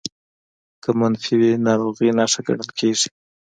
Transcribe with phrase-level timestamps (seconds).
[0.83, 3.09] که منفي وي ناروغۍ نښه ګڼل کېږي